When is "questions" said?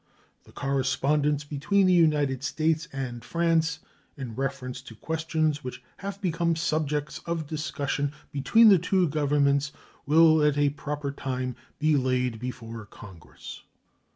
4.95-5.63